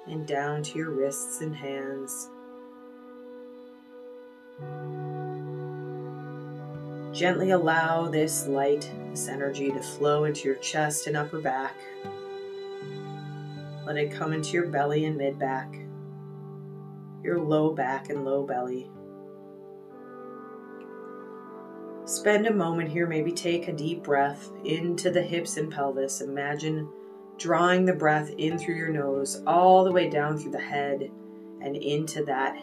[0.07, 2.29] and down to your wrists and hands.
[7.11, 11.75] Gently allow this light, this energy to flow into your chest and upper back.
[13.85, 15.73] Let it come into your belly and mid back,
[17.23, 18.89] your low back and low belly.
[22.05, 26.21] Spend a moment here, maybe take a deep breath into the hips and pelvis.
[26.21, 26.87] Imagine
[27.37, 31.11] drawing the breath in through your nose, all the way down through the head
[31.61, 32.57] and into that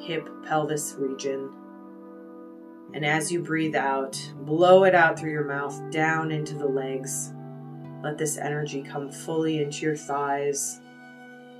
[0.00, 1.50] hip pelvis region.
[2.94, 7.32] And as you breathe out, blow it out through your mouth down into the legs.
[8.02, 10.80] Let this energy come fully into your thighs,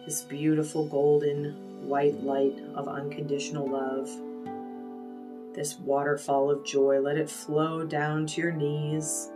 [0.05, 4.09] this beautiful golden white light of unconditional love.
[5.55, 9.31] This waterfall of joy, let it flow down to your knees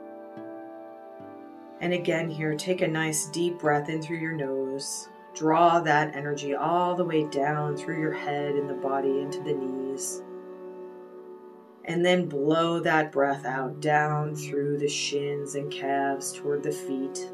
[1.80, 5.08] and again, here, take a nice deep breath in through your nose.
[5.34, 9.54] Draw that energy all the way down through your head and the body into the
[9.54, 10.22] knees.
[11.86, 17.30] And then blow that breath out down through the shins and calves toward the feet.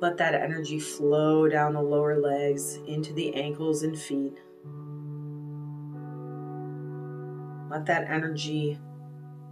[0.00, 4.38] Let that energy flow down the lower legs into the ankles and feet.
[7.68, 8.78] Let that energy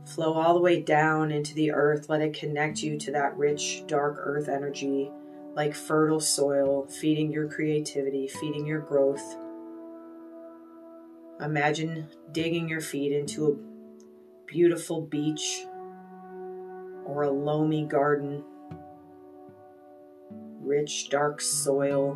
[0.07, 2.09] Flow all the way down into the earth.
[2.09, 5.11] Let it connect you to that rich, dark earth energy,
[5.55, 9.37] like fertile soil, feeding your creativity, feeding your growth.
[11.41, 15.65] Imagine digging your feet into a beautiful beach
[17.05, 18.45] or a loamy garden,
[20.61, 22.13] rich, dark soil.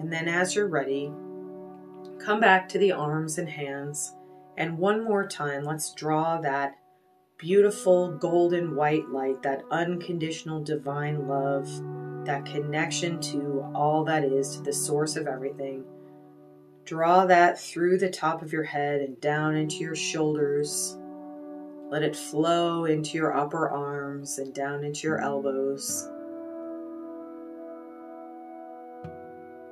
[0.00, 1.12] And then, as you're ready,
[2.18, 4.14] Come back to the arms and hands.
[4.56, 6.76] And one more time, let's draw that
[7.38, 11.68] beautiful golden white light, that unconditional divine love,
[12.26, 15.84] that connection to all that is, to the source of everything.
[16.84, 20.98] Draw that through the top of your head and down into your shoulders.
[21.90, 26.10] Let it flow into your upper arms and down into your elbows.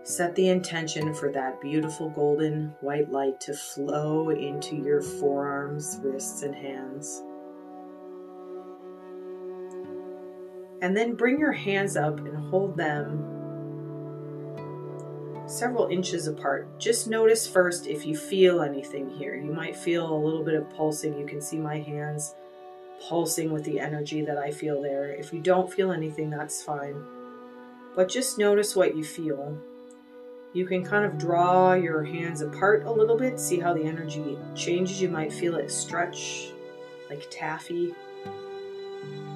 [0.07, 6.42] Set the intention for that beautiful golden white light to flow into your forearms, wrists,
[6.42, 7.25] and hands.
[10.81, 13.19] And then bring your hands up and hold them
[15.49, 16.79] several inches apart.
[16.79, 19.35] Just notice first if you feel anything here.
[19.35, 21.19] You might feel a little bit of pulsing.
[21.19, 22.33] You can see my hands
[23.09, 25.11] pulsing with the energy that I feel there.
[25.11, 27.03] If you don't feel anything, that's fine.
[27.97, 29.61] But just notice what you feel.
[30.57, 34.38] You can kind of draw your hands apart a little bit, see how the energy
[34.55, 35.03] changes.
[35.03, 36.51] You might feel it stretch
[37.11, 37.95] like taffy.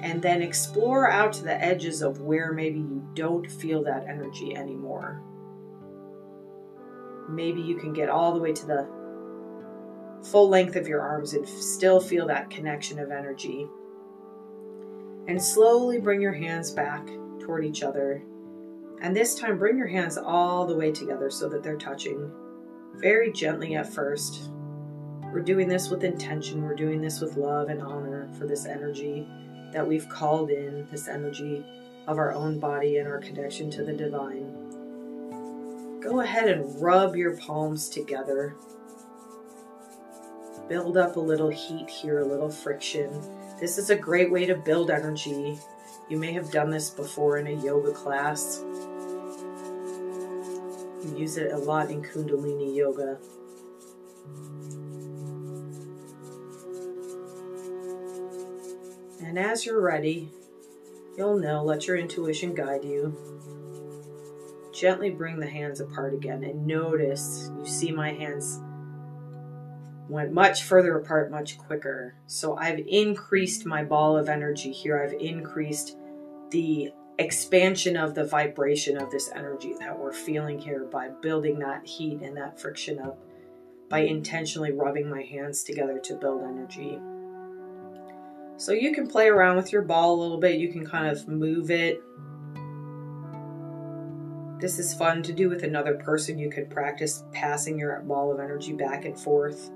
[0.01, 4.55] And then explore out to the edges of where maybe you don't feel that energy
[4.55, 5.21] anymore.
[7.29, 8.87] Maybe you can get all the way to the
[10.31, 13.67] full length of your arms and still feel that connection of energy.
[15.27, 17.05] And slowly bring your hands back
[17.41, 18.23] toward each other
[19.01, 22.31] and this time, bring your hands all the way together so that they're touching
[22.95, 24.51] very gently at first.
[25.33, 29.27] We're doing this with intention, we're doing this with love and honor for this energy
[29.73, 31.65] that we've called in, this energy
[32.05, 35.99] of our own body and our connection to the divine.
[35.99, 38.55] Go ahead and rub your palms together.
[40.67, 43.09] Build up a little heat here, a little friction.
[43.59, 45.57] This is a great way to build energy.
[46.09, 48.63] You may have done this before in a yoga class
[51.17, 53.17] use it a lot in Kundalini Yoga.
[59.23, 60.29] And as you're ready,
[61.17, 61.63] You'll know.
[61.63, 63.15] Let your intuition guide you.
[64.73, 68.59] Gently bring the hands apart again and notice you see my hands
[70.07, 72.15] went much further apart much quicker.
[72.27, 75.01] So I've increased my ball of energy here.
[75.01, 75.95] I've increased
[76.49, 81.85] the expansion of the vibration of this energy that we're feeling here by building that
[81.85, 83.19] heat and that friction up
[83.89, 86.97] by intentionally rubbing my hands together to build energy.
[88.57, 90.59] So you can play around with your ball a little bit.
[90.59, 92.01] You can kind of move it.
[94.59, 96.37] This is fun to do with another person.
[96.37, 99.71] You could practice passing your ball of energy back and forth.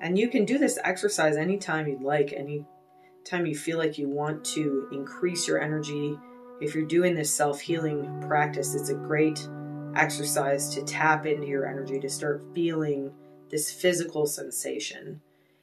[0.00, 4.44] And you can do this exercise anytime you'd like, anytime you feel like you want
[4.46, 6.18] to increase your energy.
[6.60, 9.48] If you're doing this self healing practice, it's a great
[9.96, 13.12] exercise to tap into your energy, to start feeling
[13.50, 15.20] this physical sensation.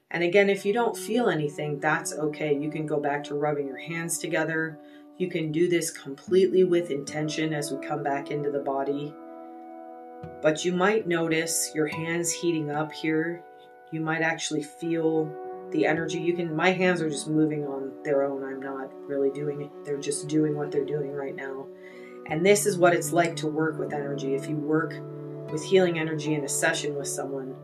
[0.10, 2.58] And again, if you don't feel anything, that's okay.
[2.58, 4.80] You can go back to rubbing your hands together.
[5.18, 9.14] You can do this completely with intention as we come back into the body.
[10.42, 13.44] But you might notice your hands heating up here.
[13.92, 15.32] You might actually feel
[15.72, 16.20] the energy.
[16.20, 18.44] You can, my hands are just moving on their own.
[18.44, 19.72] I'm not really doing it.
[19.84, 21.68] They're just doing what they're doing right now.
[22.28, 24.36] And this is what it's like to work with energy.
[24.36, 24.94] If you work
[25.52, 27.56] with healing energy in a session with someone,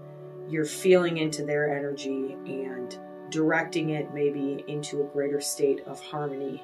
[0.49, 2.97] you're feeling into their energy and
[3.29, 6.63] directing it maybe into a greater state of harmony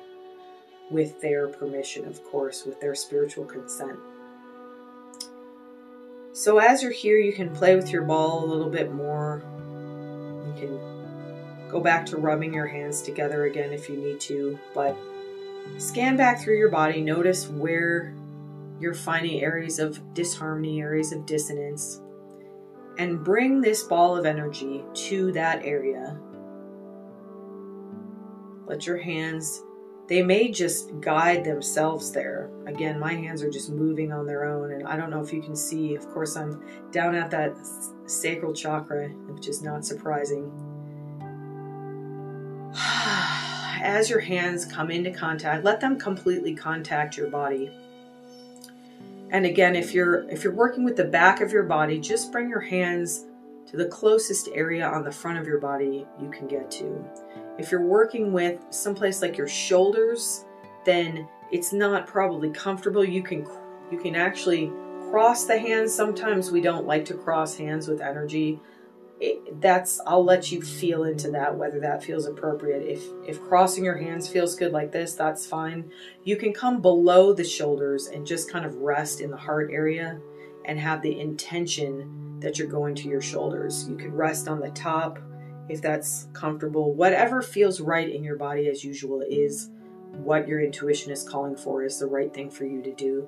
[0.92, 3.98] with their permission, of course, with their spiritual consent.
[6.34, 9.42] So, as you're here, you can play with your ball a little bit more.
[10.46, 10.99] You can
[11.70, 14.98] go back to rubbing your hands together again if you need to, but
[15.78, 17.02] scan back through your body.
[17.02, 18.14] Notice where
[18.80, 22.02] you're finding areas of disharmony, areas of dissonance
[23.00, 26.20] and bring this ball of energy to that area.
[28.68, 29.64] Let your hands,
[30.10, 32.52] they may just guide themselves there.
[32.68, 35.42] Again, my hands are just moving on their own, and I don't know if you
[35.42, 35.96] can see.
[35.96, 37.58] Of course, I'm down at that
[38.06, 40.52] sacral chakra, which is not surprising.
[43.82, 47.72] As your hands come into contact, let them completely contact your body.
[49.32, 52.50] And again, if you're if you're working with the back of your body, just bring
[52.50, 53.26] your hands
[53.68, 57.06] to the closest area on the front of your body you can get to.
[57.58, 60.44] If you're working with someplace like your shoulders,
[60.86, 63.06] then it's not probably comfortable.
[63.06, 63.48] You can
[63.92, 64.72] you can actually
[65.10, 65.94] cross the hands.
[65.94, 68.60] Sometimes we don't like to cross hands with energy
[69.20, 72.84] it, that's I'll let you feel into that whether that feels appropriate.
[72.84, 75.92] If if crossing your hands feels good like this, that's fine.
[76.24, 80.20] You can come below the shoulders and just kind of rest in the heart area
[80.66, 83.90] and have the intention that you're going to your shoulders.
[83.90, 85.20] You can rest on the top
[85.68, 86.94] if that's comfortable.
[86.94, 89.70] Whatever feels right in your body as usual is
[90.14, 93.28] what your intuition is calling for is the right thing for you to do.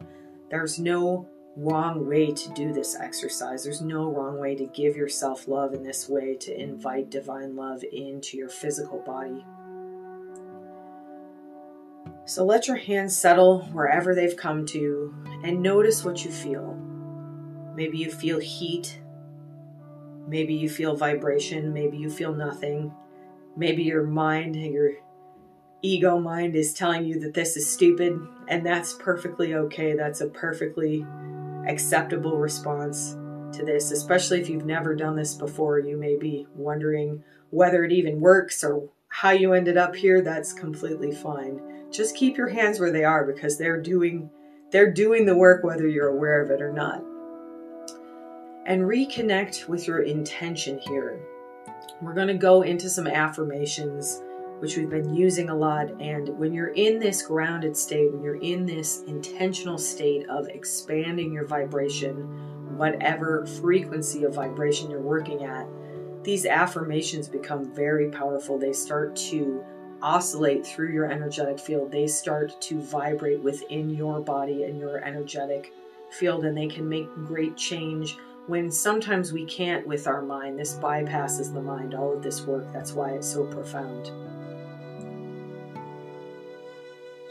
[0.49, 3.63] There's no wrong way to do this exercise.
[3.63, 7.83] There's no wrong way to give yourself love in this way, to invite divine love
[7.91, 9.45] into your physical body.
[12.25, 16.77] So let your hands settle wherever they've come to and notice what you feel.
[17.75, 18.99] Maybe you feel heat.
[20.27, 21.73] Maybe you feel vibration.
[21.73, 22.93] Maybe you feel nothing.
[23.57, 24.91] Maybe your mind, your
[25.81, 29.93] ego mind is telling you that this is stupid, and that's perfectly okay.
[29.93, 31.05] That's a perfectly
[31.67, 33.17] acceptable response
[33.53, 35.79] to this, especially if you've never done this before.
[35.79, 40.21] You may be wondering whether it even works or how you ended up here.
[40.21, 41.61] That's completely fine.
[41.91, 44.29] Just keep your hands where they are because they're doing
[44.71, 47.03] they're doing the work whether you're aware of it or not.
[48.65, 51.19] And reconnect with your intention here.
[52.01, 54.21] We're going to go into some affirmations
[54.61, 55.89] which we've been using a lot.
[55.99, 61.33] And when you're in this grounded state, when you're in this intentional state of expanding
[61.33, 65.67] your vibration, whatever frequency of vibration you're working at,
[66.23, 68.59] these affirmations become very powerful.
[68.59, 69.63] They start to
[70.03, 75.73] oscillate through your energetic field, they start to vibrate within your body and your energetic
[76.11, 80.59] field, and they can make great change when sometimes we can't with our mind.
[80.59, 82.71] This bypasses the mind, all of this work.
[82.73, 84.20] That's why it's so profound.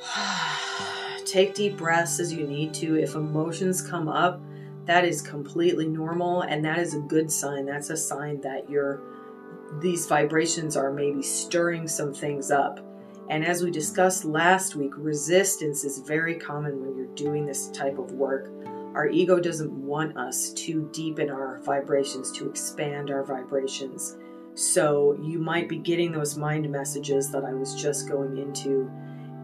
[1.24, 2.96] Take deep breaths as you need to.
[2.96, 4.40] If emotions come up,
[4.86, 7.66] that is completely normal and that is a good sign.
[7.66, 9.02] That's a sign that your
[9.80, 12.80] these vibrations are maybe stirring some things up.
[13.28, 17.96] And as we discussed last week, resistance is very common when you're doing this type
[17.96, 18.50] of work.
[18.94, 24.16] Our ego doesn't want us to deepen our vibrations, to expand our vibrations.
[24.54, 28.90] So you might be getting those mind messages that I was just going into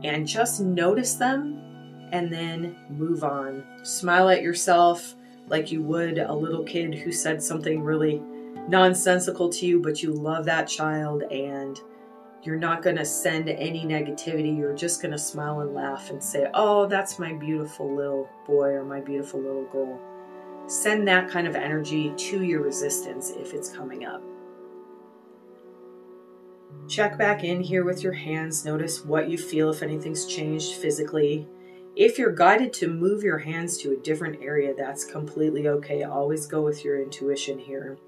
[0.05, 3.65] and just notice them and then move on.
[3.83, 5.15] Smile at yourself
[5.49, 8.23] like you would a little kid who said something really
[8.69, 11.81] nonsensical to you, but you love that child and
[12.43, 14.57] you're not going to send any negativity.
[14.57, 18.69] You're just going to smile and laugh and say, Oh, that's my beautiful little boy
[18.69, 20.01] or my beautiful little girl.
[20.69, 24.23] Send that kind of energy to your resistance if it's coming up.
[26.89, 28.65] Check back in here with your hands.
[28.65, 31.49] Notice what you feel if anything's changed physically.
[31.97, 36.05] If you're guided to move your hands to a different area, that's completely okay.
[36.05, 37.99] Always go with your intuition here.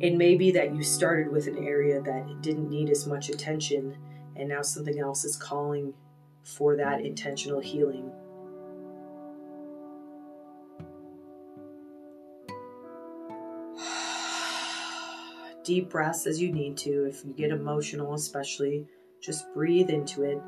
[0.00, 3.96] It may be that you started with an area that didn't need as much attention,
[4.36, 5.94] and now something else is calling
[6.42, 8.10] for that intentional healing.
[15.70, 17.04] Deep breaths as you need to.
[17.04, 18.88] If you get emotional, especially,
[19.22, 20.42] just breathe into it.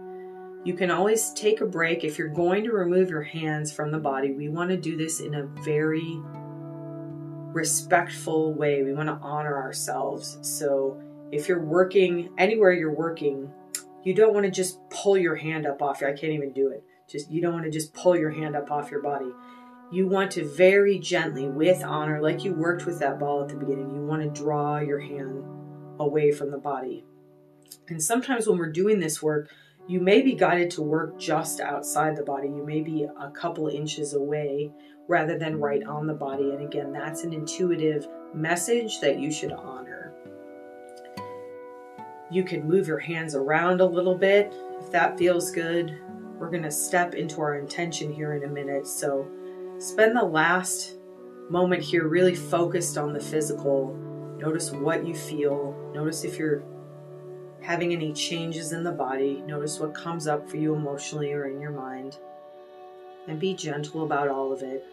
[0.64, 2.02] You can always take a break.
[2.02, 5.20] If you're going to remove your hands from the body, we want to do this
[5.20, 6.18] in a very
[7.54, 8.82] respectful way.
[8.82, 10.38] We want to honor ourselves.
[10.42, 11.00] So
[11.30, 13.48] if you're working anywhere you're working,
[14.02, 16.02] you don't want to just pull your hand up off.
[16.02, 16.82] I can't even do it.
[17.08, 19.30] Just you don't want to just pull your hand up off your body.
[19.92, 23.56] You want to very gently, with honor, like you worked with that ball at the
[23.56, 25.44] beginning, you want to draw your hand
[26.00, 27.04] away from the body.
[27.88, 29.50] And sometimes when we're doing this work,
[29.86, 32.48] you may be guided to work just outside the body.
[32.48, 34.72] You may be a couple inches away
[35.08, 36.52] rather than right on the body.
[36.52, 40.14] And again, that's an intuitive message that you should honor.
[42.30, 46.00] You can move your hands around a little bit if that feels good.
[46.38, 48.86] We're going to step into our intention here in a minute.
[48.86, 49.28] So
[49.82, 50.94] spend the last
[51.50, 53.92] moment here really focused on the physical.
[54.38, 55.76] Notice what you feel.
[55.92, 56.62] Notice if you're
[57.60, 59.42] having any changes in the body.
[59.44, 62.16] Notice what comes up for you emotionally or in your mind.
[63.26, 64.84] And be gentle about all of it.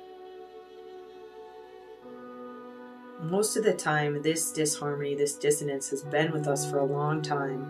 [3.22, 7.22] Most of the time, this disharmony, this dissonance has been with us for a long
[7.22, 7.62] time.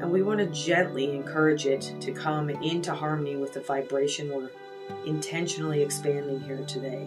[0.00, 4.50] And we want to gently encourage it to come into harmony with the vibration we're
[5.06, 7.06] intentionally expanding here today.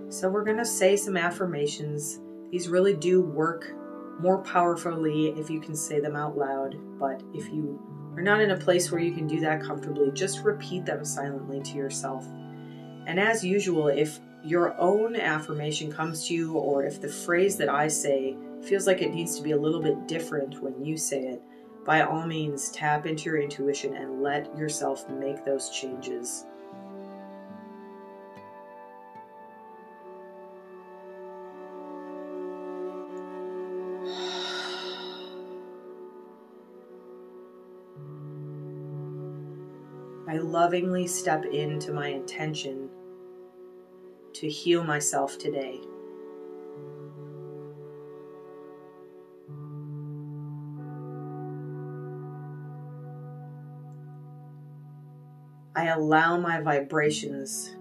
[0.09, 2.21] So we're going to say some affirmations.
[2.53, 3.73] These really do work
[4.21, 7.81] more powerfully if you can say them out loud, but if you
[8.17, 11.61] are not in a place where you can do that comfortably, just repeat them silently
[11.63, 12.25] to yourself.
[13.07, 17.69] And as usual, if your own affirmation comes to you, or if the phrase that
[17.69, 21.27] I say feels like it needs to be a little bit different when you say
[21.27, 21.43] it,
[21.85, 26.47] by all means, tap into your intuition and let yourself make those changes.
[40.53, 42.91] Lovingly step into my intention
[44.35, 45.81] to heal myself today.
[55.75, 57.75] I allow my vibrations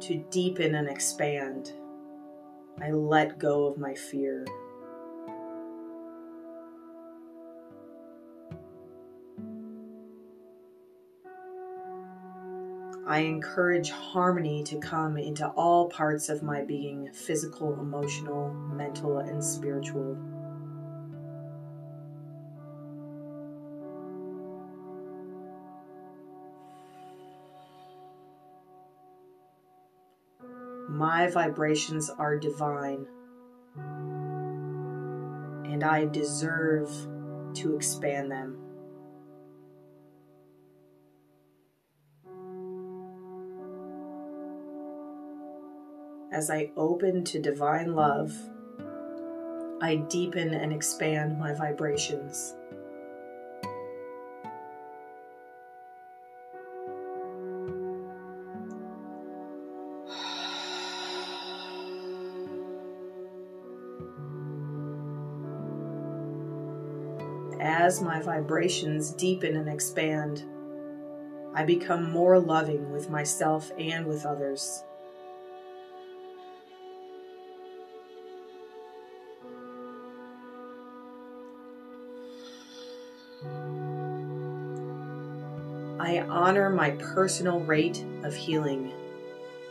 [0.00, 1.72] to deepen and expand.
[2.78, 4.44] I let go of my fear.
[13.08, 19.42] I encourage harmony to come into all parts of my being physical, emotional, mental, and
[19.42, 20.14] spiritual.
[30.86, 33.06] My vibrations are divine,
[35.64, 36.90] and I deserve
[37.54, 38.67] to expand them.
[46.38, 48.32] As I open to divine love,
[49.82, 52.54] I deepen and expand my vibrations.
[67.60, 70.44] As my vibrations deepen and expand,
[71.52, 74.84] I become more loving with myself and with others.
[86.18, 88.92] I honor my personal rate of healing.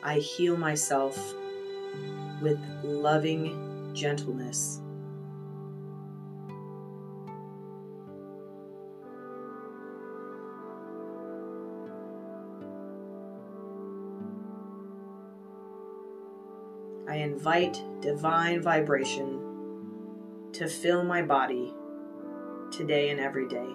[0.01, 1.17] I heal myself
[2.41, 4.79] with loving gentleness.
[17.09, 19.41] I invite divine vibration
[20.53, 21.73] to fill my body
[22.71, 23.67] today and every day.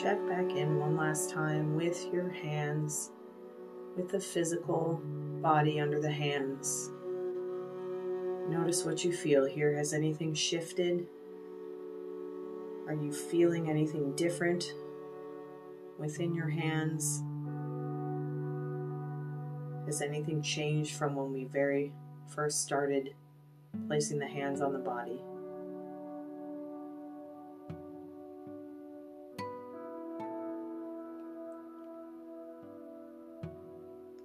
[0.00, 3.10] Check back in one last time with your hands,
[3.96, 4.98] with the physical
[5.42, 6.90] body under the hands.
[8.48, 9.74] Notice what you feel here.
[9.76, 11.06] Has anything shifted?
[12.86, 14.72] Are you feeling anything different
[15.98, 17.22] within your hands?
[19.84, 21.92] Has anything changed from when we very
[22.26, 23.14] first started
[23.86, 25.20] placing the hands on the body?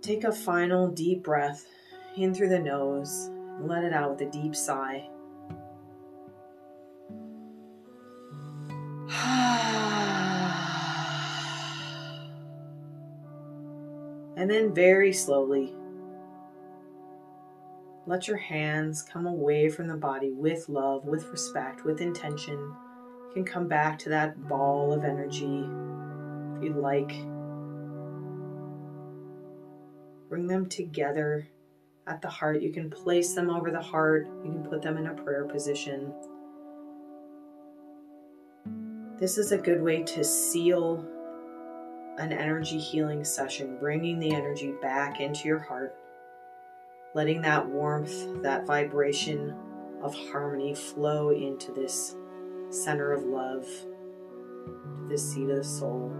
[0.05, 1.65] Take a final deep breath
[2.15, 5.09] in through the nose let it out with a deep sigh.
[14.37, 15.73] and then very slowly
[18.05, 22.59] let your hands come away from the body with love, with respect, with intention.
[22.59, 25.67] You can come back to that ball of energy
[26.57, 27.11] if you'd like.
[30.29, 31.47] Bring them together
[32.07, 32.61] at the heart.
[32.61, 34.27] You can place them over the heart.
[34.43, 36.13] You can put them in a prayer position.
[39.17, 41.05] This is a good way to seal
[42.17, 45.95] an energy healing session, bringing the energy back into your heart,
[47.13, 49.55] letting that warmth, that vibration
[50.01, 52.15] of harmony flow into this
[52.69, 56.13] center of love, to this seat of the soul.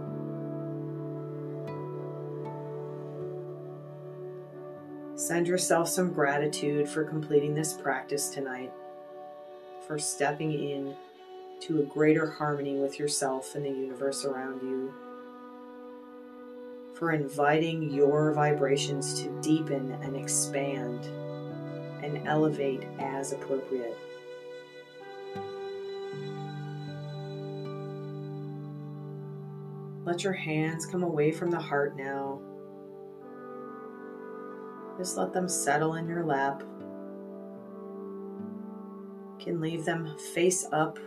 [5.26, 8.70] Send yourself some gratitude for completing this practice tonight,
[9.84, 10.94] for stepping in
[11.62, 14.94] to a greater harmony with yourself and the universe around you,
[16.94, 21.06] for inviting your vibrations to deepen and expand
[22.04, 23.98] and elevate as appropriate.
[30.04, 32.38] Let your hands come away from the heart now
[34.96, 36.62] just let them settle in your lap.
[39.38, 40.98] You can leave them face up,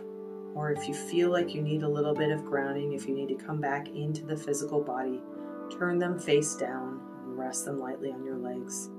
[0.54, 3.28] or if you feel like you need a little bit of grounding, if you need
[3.28, 5.20] to come back into the physical body,
[5.76, 8.90] turn them face down and rest them lightly on your legs.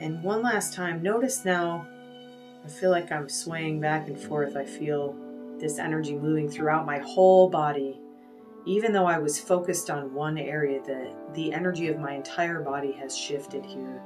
[0.00, 1.86] And one last time, notice now,
[2.64, 4.56] I feel like I'm swaying back and forth.
[4.56, 5.16] I feel
[5.58, 7.98] this energy moving throughout my whole body
[8.64, 12.92] even though I was focused on one area, the, the energy of my entire body
[12.92, 14.02] has shifted here.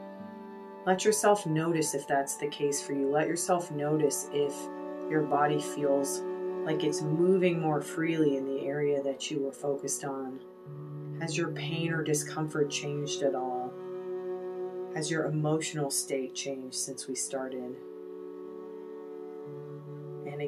[0.87, 3.09] Let yourself notice if that's the case for you.
[3.09, 4.55] Let yourself notice if
[5.09, 6.23] your body feels
[6.65, 10.41] like it's moving more freely in the area that you were focused on.
[11.21, 13.73] Has your pain or discomfort changed at all?
[14.95, 17.77] Has your emotional state changed since we started?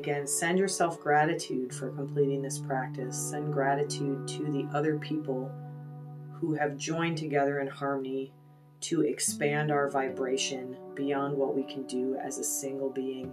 [0.04, 3.16] Again, send yourself gratitude for completing this practice.
[3.16, 5.50] Send gratitude to the other people
[6.34, 8.30] who have joined together in harmony
[8.80, 13.32] to expand our vibration beyond what we can do as a single being.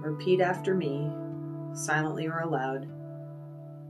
[0.00, 1.10] Repeat after me,
[1.74, 2.88] silently or aloud.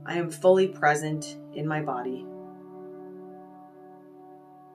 [0.05, 2.25] I am fully present in my body.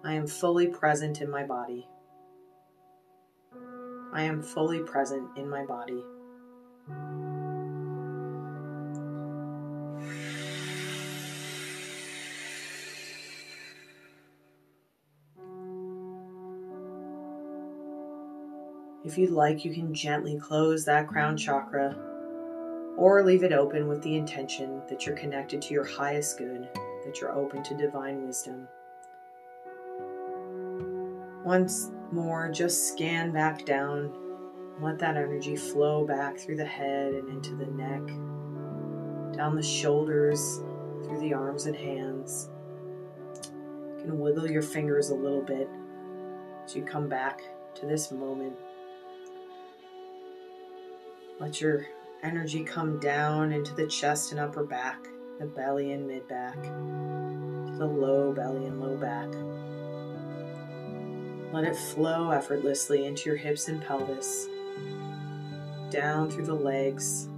[0.04, 1.86] I am fully present in my body.
[4.12, 6.02] I am fully present in my body.
[19.04, 22.09] If you'd like, you can gently close that crown chakra
[23.00, 26.68] or leave it open with the intention that you're connected to your highest good,
[27.02, 28.68] that you're open to divine wisdom.
[31.42, 34.12] Once more, just scan back down.
[34.82, 38.06] Let that energy flow back through the head and into the neck,
[39.34, 40.60] down the shoulders,
[41.02, 42.50] through the arms and hands.
[43.96, 45.70] You can wiggle your fingers a little bit
[46.66, 47.40] as you come back
[47.76, 48.56] to this moment.
[51.38, 51.86] Let your
[52.22, 55.06] energy come down into the chest and upper back,
[55.38, 59.28] the belly and mid back, the low belly and low back.
[61.52, 64.46] Let it flow effortlessly into your hips and pelvis,
[65.90, 67.28] down through the legs,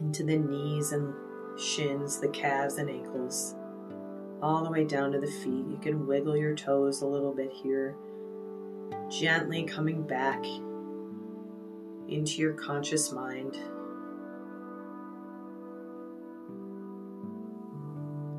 [0.00, 1.14] into the knees and
[1.58, 3.54] shins, the calves and ankles,
[4.42, 5.66] all the way down to the feet.
[5.66, 7.96] You can wiggle your toes a little bit here,
[9.10, 10.44] gently coming back
[12.08, 13.58] into your conscious mind.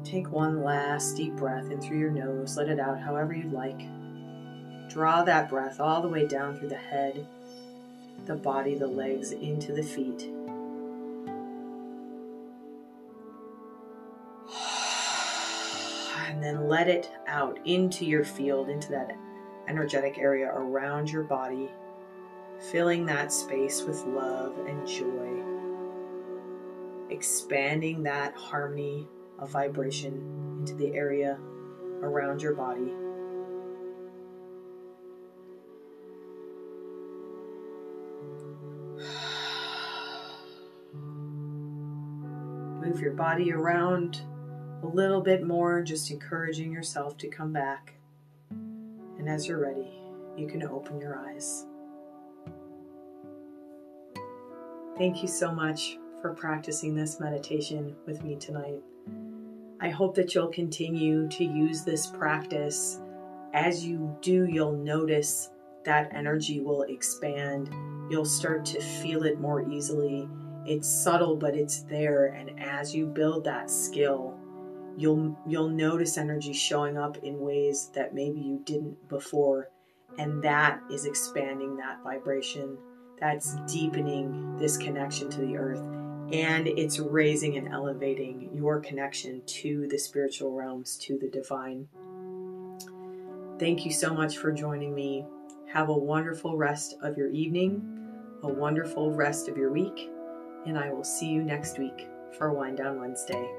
[0.03, 3.82] Take one last deep breath in through your nose, let it out however you'd like.
[4.89, 7.28] Draw that breath all the way down through the head,
[8.26, 10.30] the body, the legs, into the feet.
[16.30, 19.11] And then let it out into your field, into that
[19.68, 21.70] energetic area around your body,
[22.72, 25.43] filling that space with love and joy,
[27.09, 29.07] expanding that harmony
[29.39, 31.38] of vibration into the area
[32.01, 32.91] around your body.
[42.88, 44.22] Move your body around
[44.84, 47.97] a little bit more, just encouraging yourself to come back.
[49.28, 49.91] And as you're ready,
[50.38, 51.65] you can open your eyes.
[54.97, 58.82] Thank you so much for practicing this meditation with me tonight.
[59.82, 63.01] I hope that you'll continue to use this practice.
[63.53, 65.49] As you do, you'll notice
[65.84, 67.69] that energy will expand.
[68.09, 70.30] You'll start to feel it more easily.
[70.65, 72.28] It's subtle, but it's there.
[72.28, 74.39] And as you build that skill,
[74.98, 79.70] you'll you'll notice energy showing up in ways that maybe you didn't before.
[80.18, 82.78] And that is expanding that vibration.
[83.20, 85.86] That's deepening this connection to the earth
[86.32, 91.88] and it's raising and elevating your connection to the spiritual realms, to the divine.
[93.60, 95.26] Thank you so much for joining me.
[95.72, 97.82] Have a wonderful rest of your evening,
[98.43, 100.10] a wonderful rest of your week,
[100.66, 103.50] and I will see you next week for Wind Down Wednesday.